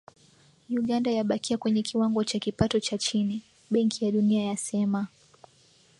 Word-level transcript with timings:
Uganda 0.69 1.11
yabakia 1.11 1.57
kwenye 1.57 1.81
kiwango 1.83 2.23
cha 2.23 2.39
kipato 2.39 2.79
cha 2.79 2.97
chini, 2.97 3.41
Benki 3.71 4.05
ya 4.05 4.11
Dunia 4.11 4.43
yasema. 4.45 5.07